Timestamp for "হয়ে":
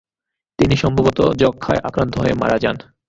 2.19-2.33